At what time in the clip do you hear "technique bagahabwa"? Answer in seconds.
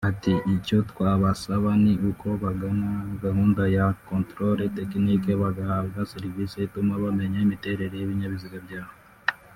4.77-5.99